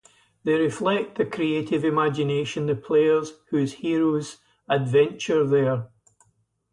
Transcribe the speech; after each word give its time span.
They 0.43 0.53
reflect 0.55 1.19
the 1.19 1.27
creative 1.27 1.85
imagination 1.85 2.65
the 2.65 2.73
players 2.73 3.33
whose 3.51 3.73
heroes 3.73 4.37
adventure 4.67 5.45
there. 5.45 5.89